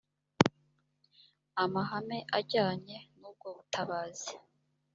[1.63, 4.31] amahame ajyanye n’ubwo butabazi